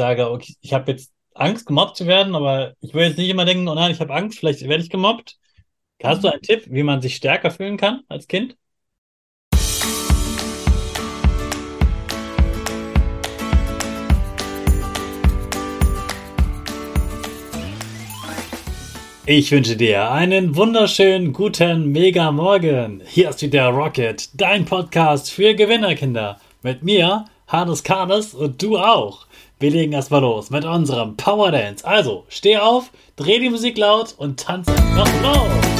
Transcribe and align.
sage, 0.00 0.30
okay, 0.30 0.54
ich 0.62 0.72
habe 0.72 0.90
jetzt 0.90 1.12
Angst, 1.34 1.66
gemobbt 1.66 1.94
zu 1.96 2.06
werden, 2.06 2.34
aber 2.34 2.74
ich 2.80 2.94
will 2.94 3.04
jetzt 3.06 3.18
nicht 3.18 3.28
immer 3.28 3.44
denken, 3.44 3.68
oh 3.68 3.74
nein, 3.74 3.92
ich 3.92 4.00
habe 4.00 4.14
Angst, 4.14 4.38
vielleicht 4.38 4.66
werde 4.66 4.82
ich 4.82 4.88
gemobbt. 4.88 5.36
Hast 6.02 6.24
du 6.24 6.28
einen 6.32 6.40
Tipp, 6.40 6.64
wie 6.68 6.82
man 6.82 7.02
sich 7.02 7.16
stärker 7.16 7.50
fühlen 7.50 7.76
kann 7.76 8.00
als 8.08 8.26
Kind? 8.26 8.56
Ich 19.26 19.52
wünsche 19.52 19.76
dir 19.76 20.10
einen 20.10 20.56
wunderschönen 20.56 21.34
guten 21.34 21.92
Mega 21.92 22.32
Morgen. 22.32 23.02
Hier 23.06 23.28
ist 23.28 23.42
wieder 23.42 23.68
Rocket, 23.68 24.30
dein 24.32 24.64
Podcast 24.64 25.30
für 25.30 25.54
Gewinnerkinder. 25.54 26.40
Mit 26.62 26.82
mir, 26.82 27.26
Hannes 27.46 27.84
Karnes 27.84 28.32
und 28.32 28.62
du 28.62 28.78
auch. 28.78 29.26
Wir 29.60 29.70
legen 29.70 29.92
erstmal 29.92 30.22
los 30.22 30.48
mit 30.48 30.64
unserem 30.64 31.18
Power 31.18 31.52
Dance. 31.52 31.86
Also, 31.86 32.24
steh 32.30 32.56
auf, 32.56 32.90
dreh 33.16 33.40
die 33.40 33.50
Musik 33.50 33.76
laut 33.76 34.14
und 34.16 34.40
tanz 34.40 34.66
einfach 34.68 35.22
los. 35.22 35.79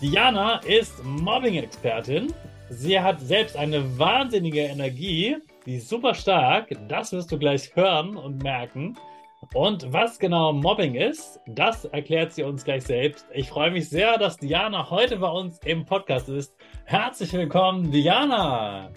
Diana 0.00 0.58
ist 0.58 1.02
Mobbing-Expertin. 1.02 2.32
Sie 2.70 3.00
hat 3.00 3.20
selbst 3.20 3.56
eine 3.56 3.98
wahnsinnige 3.98 4.60
Energie, 4.60 5.38
die 5.66 5.78
ist 5.78 5.88
super 5.88 6.14
stark. 6.14 6.68
Das 6.86 7.10
wirst 7.12 7.32
du 7.32 7.38
gleich 7.38 7.74
hören 7.74 8.16
und 8.16 8.40
merken. 8.40 8.96
Und 9.54 9.92
was 9.92 10.20
genau 10.20 10.52
Mobbing 10.52 10.94
ist, 10.94 11.40
das 11.48 11.84
erklärt 11.86 12.32
sie 12.32 12.44
uns 12.44 12.62
gleich 12.62 12.84
selbst. 12.84 13.26
Ich 13.34 13.48
freue 13.48 13.72
mich 13.72 13.88
sehr, 13.88 14.16
dass 14.18 14.36
Diana 14.36 14.88
heute 14.88 15.16
bei 15.16 15.30
uns 15.30 15.58
im 15.64 15.84
Podcast 15.84 16.28
ist. 16.28 16.54
Herzlich 16.84 17.32
willkommen, 17.32 17.90
Diana. 17.90 18.92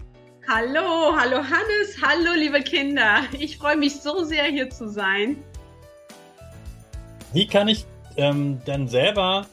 Hallo, 0.48 1.16
hallo 1.18 1.38
Hannes, 1.38 2.00
hallo 2.00 2.36
liebe 2.36 2.62
Kinder. 2.62 3.22
Ich 3.40 3.58
freue 3.58 3.78
mich 3.78 4.00
so 4.00 4.24
sehr 4.24 4.44
hier 4.44 4.70
zu 4.70 4.88
sein. 4.88 5.44
Wie 7.34 7.48
kann 7.48 7.70
ich 7.70 7.88
ähm, 8.18 8.64
denn 8.68 8.88
selber 8.88 9.48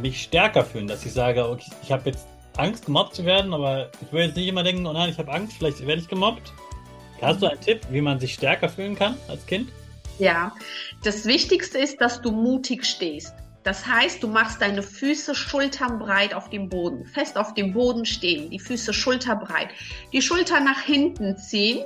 mich 0.00 0.22
stärker 0.22 0.64
fühlen, 0.64 0.86
dass 0.86 1.04
ich 1.04 1.12
sage, 1.12 1.48
okay, 1.48 1.70
ich 1.82 1.92
habe 1.92 2.10
jetzt 2.10 2.26
Angst, 2.56 2.86
gemobbt 2.86 3.14
zu 3.14 3.24
werden, 3.24 3.52
aber 3.52 3.90
ich 4.00 4.12
will 4.12 4.24
jetzt 4.24 4.36
nicht 4.36 4.48
immer 4.48 4.62
denken, 4.62 4.86
oh 4.86 4.92
nein, 4.92 5.10
ich 5.10 5.18
habe 5.18 5.32
Angst, 5.32 5.56
vielleicht 5.58 5.86
werde 5.86 6.00
ich 6.00 6.08
gemobbt. 6.08 6.52
Hast 7.20 7.42
du 7.42 7.46
einen 7.46 7.60
Tipp, 7.60 7.80
wie 7.90 8.00
man 8.00 8.20
sich 8.20 8.34
stärker 8.34 8.68
fühlen 8.68 8.94
kann 8.94 9.16
als 9.28 9.44
Kind? 9.46 9.70
Ja, 10.18 10.52
das 11.04 11.24
Wichtigste 11.26 11.78
ist, 11.78 12.00
dass 12.00 12.20
du 12.22 12.30
mutig 12.30 12.84
stehst. 12.84 13.34
Das 13.64 13.84
heißt, 13.84 14.22
du 14.22 14.28
machst 14.28 14.62
deine 14.62 14.82
Füße 14.82 15.34
schulternbreit 15.34 16.32
auf 16.34 16.50
dem 16.50 16.68
Boden, 16.68 17.04
fest 17.04 17.36
auf 17.36 17.52
dem 17.54 17.72
Boden 17.72 18.06
stehen, 18.06 18.48
die 18.48 18.60
Füße 18.60 18.94
schulterbreit, 18.94 19.70
die 20.12 20.22
Schulter 20.22 20.60
nach 20.60 20.80
hinten 20.80 21.36
ziehen 21.36 21.84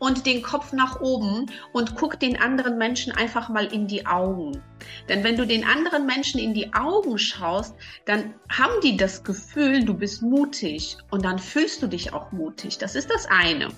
und 0.00 0.26
den 0.26 0.42
Kopf 0.42 0.72
nach 0.72 1.00
oben 1.00 1.46
und 1.72 1.94
guck 1.94 2.18
den 2.18 2.40
anderen 2.40 2.76
Menschen 2.76 3.12
einfach 3.12 3.48
mal 3.48 3.72
in 3.72 3.86
die 3.86 4.06
Augen. 4.06 4.60
Denn 5.08 5.22
wenn 5.22 5.36
du 5.36 5.46
den 5.46 5.64
anderen 5.64 6.06
Menschen 6.06 6.40
in 6.40 6.54
die 6.54 6.72
Augen 6.72 7.18
schaust, 7.18 7.76
dann 8.06 8.34
haben 8.48 8.80
die 8.82 8.96
das 8.96 9.22
Gefühl, 9.22 9.84
du 9.84 9.94
bist 9.94 10.22
mutig 10.22 10.96
und 11.10 11.24
dann 11.24 11.38
fühlst 11.38 11.82
du 11.82 11.86
dich 11.86 12.12
auch 12.12 12.32
mutig. 12.32 12.78
Das 12.78 12.94
ist 12.94 13.10
das 13.10 13.26
eine. 13.26 13.68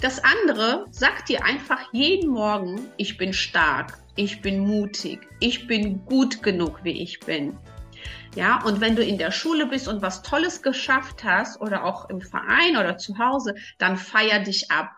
Das 0.00 0.22
andere, 0.22 0.86
sag 0.90 1.26
dir 1.26 1.44
einfach 1.44 1.92
jeden 1.92 2.30
Morgen, 2.30 2.80
ich 2.96 3.18
bin 3.18 3.32
stark, 3.32 3.98
ich 4.14 4.40
bin 4.40 4.60
mutig, 4.60 5.20
ich 5.40 5.66
bin 5.66 6.04
gut 6.06 6.42
genug, 6.42 6.80
wie 6.84 7.02
ich 7.02 7.18
bin. 7.20 7.58
Ja, 8.36 8.62
und 8.64 8.80
wenn 8.80 8.96
du 8.96 9.02
in 9.02 9.18
der 9.18 9.30
Schule 9.30 9.66
bist 9.66 9.88
und 9.88 10.02
was 10.02 10.22
Tolles 10.22 10.62
geschafft 10.62 11.24
hast 11.24 11.60
oder 11.60 11.84
auch 11.84 12.10
im 12.10 12.20
Verein 12.20 12.76
oder 12.76 12.96
zu 12.96 13.18
Hause, 13.18 13.54
dann 13.78 13.96
feier 13.96 14.40
dich 14.40 14.70
ab 14.70 14.90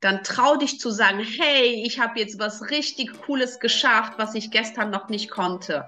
dann 0.00 0.22
trau 0.24 0.56
dich 0.56 0.80
zu 0.80 0.90
sagen, 0.90 1.20
hey, 1.20 1.82
ich 1.86 2.00
habe 2.00 2.18
jetzt 2.18 2.38
was 2.38 2.70
richtig 2.70 3.20
Cooles 3.22 3.60
geschafft, 3.60 4.14
was 4.16 4.34
ich 4.34 4.50
gestern 4.50 4.90
noch 4.90 5.08
nicht 5.08 5.30
konnte. 5.30 5.86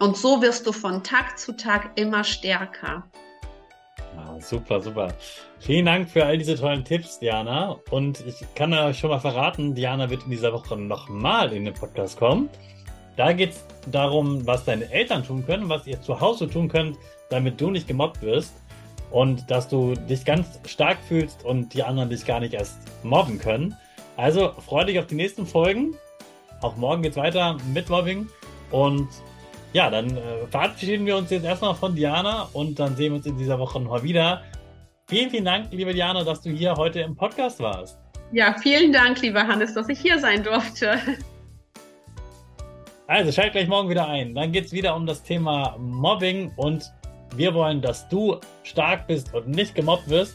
Und 0.00 0.16
so 0.16 0.42
wirst 0.42 0.66
du 0.66 0.72
von 0.72 1.04
Tag 1.04 1.38
zu 1.38 1.52
Tag 1.56 1.92
immer 1.94 2.24
stärker. 2.24 3.04
Ah, 4.16 4.38
super, 4.40 4.80
super. 4.80 5.14
Vielen 5.60 5.86
Dank 5.86 6.10
für 6.10 6.24
all 6.24 6.36
diese 6.36 6.56
tollen 6.56 6.84
Tipps, 6.84 7.20
Diana. 7.20 7.76
Und 7.90 8.26
ich 8.26 8.44
kann 8.56 8.74
euch 8.74 8.98
schon 8.98 9.10
mal 9.10 9.20
verraten, 9.20 9.74
Diana 9.74 10.10
wird 10.10 10.24
in 10.24 10.30
dieser 10.30 10.52
Woche 10.52 10.76
nochmal 10.76 11.52
in 11.52 11.64
den 11.64 11.74
Podcast 11.74 12.18
kommen. 12.18 12.50
Da 13.16 13.32
geht 13.32 13.52
es 13.52 13.64
darum, 13.86 14.44
was 14.46 14.64
deine 14.64 14.90
Eltern 14.90 15.24
tun 15.24 15.46
können, 15.46 15.68
was 15.68 15.86
ihr 15.86 16.00
zu 16.00 16.20
Hause 16.20 16.48
tun 16.48 16.68
könnt, 16.68 16.98
damit 17.30 17.60
du 17.60 17.70
nicht 17.70 17.86
gemobbt 17.86 18.22
wirst 18.22 18.54
und 19.12 19.50
dass 19.50 19.68
du 19.68 19.94
dich 19.94 20.24
ganz 20.24 20.58
stark 20.66 20.98
fühlst 21.06 21.44
und 21.44 21.74
die 21.74 21.82
anderen 21.82 22.10
dich 22.10 22.24
gar 22.24 22.40
nicht 22.40 22.54
erst 22.54 22.78
mobben 23.04 23.38
können. 23.38 23.76
Also 24.16 24.52
freu 24.66 24.84
dich 24.84 24.98
auf 24.98 25.06
die 25.06 25.14
nächsten 25.14 25.46
Folgen. 25.46 25.94
Auch 26.62 26.76
morgen 26.76 27.02
geht's 27.02 27.16
weiter 27.16 27.56
mit 27.72 27.88
Mobbing 27.88 28.28
und 28.70 29.08
ja, 29.72 29.88
dann 29.88 30.16
äh, 30.16 30.46
verabschieden 30.50 31.06
wir 31.06 31.16
uns 31.16 31.30
jetzt 31.30 31.44
erstmal 31.44 31.74
von 31.74 31.94
Diana 31.94 32.48
und 32.52 32.78
dann 32.78 32.94
sehen 32.96 33.12
wir 33.12 33.16
uns 33.16 33.26
in 33.26 33.38
dieser 33.38 33.58
Woche 33.58 33.80
noch 33.80 34.02
wieder. 34.02 34.42
Vielen, 35.08 35.30
vielen 35.30 35.44
Dank, 35.44 35.68
liebe 35.72 35.92
Diana, 35.92 36.24
dass 36.24 36.42
du 36.42 36.50
hier 36.50 36.74
heute 36.76 37.00
im 37.00 37.16
Podcast 37.16 37.60
warst. 37.60 37.98
Ja, 38.32 38.54
vielen 38.62 38.92
Dank, 38.92 39.20
lieber 39.20 39.46
Hannes, 39.46 39.74
dass 39.74 39.88
ich 39.88 39.98
hier 39.98 40.18
sein 40.18 40.42
durfte. 40.42 40.98
Also 43.06 43.30
schalt 43.32 43.52
gleich 43.52 43.68
morgen 43.68 43.90
wieder 43.90 44.08
ein. 44.08 44.34
Dann 44.34 44.52
geht 44.52 44.66
es 44.66 44.72
wieder 44.72 44.96
um 44.96 45.06
das 45.06 45.22
Thema 45.22 45.76
Mobbing 45.78 46.52
und 46.56 46.90
wir 47.36 47.54
wollen, 47.54 47.80
dass 47.80 48.08
du 48.08 48.38
stark 48.62 49.06
bist 49.06 49.32
und 49.34 49.48
nicht 49.48 49.74
gemobbt 49.74 50.08
wirst. 50.08 50.34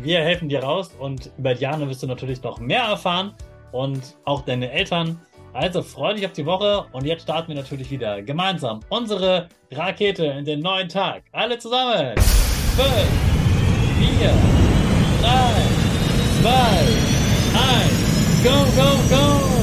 Wir 0.00 0.20
helfen 0.20 0.48
dir 0.48 0.62
raus 0.62 0.90
und 0.98 1.30
über 1.38 1.54
Diana 1.54 1.88
wirst 1.88 2.02
du 2.02 2.06
natürlich 2.06 2.42
noch 2.42 2.58
mehr 2.58 2.84
erfahren 2.84 3.34
und 3.72 4.16
auch 4.24 4.42
deine 4.42 4.70
Eltern. 4.70 5.20
Also 5.52 5.82
freu 5.82 6.14
dich 6.14 6.24
auf 6.26 6.32
die 6.32 6.46
Woche 6.46 6.86
und 6.92 7.04
jetzt 7.04 7.22
starten 7.22 7.48
wir 7.48 7.56
natürlich 7.56 7.90
wieder 7.90 8.22
gemeinsam 8.22 8.80
unsere 8.88 9.48
Rakete 9.72 10.26
in 10.26 10.44
den 10.44 10.60
neuen 10.60 10.88
Tag. 10.88 11.22
Alle 11.32 11.58
zusammen. 11.58 12.14
5, 12.16 12.88
4, 14.18 14.28
3, 15.22 15.78
2, 16.42 16.50
1, 17.58 18.44
go, 18.44 18.50
go, 18.76 19.16
go! 19.16 19.57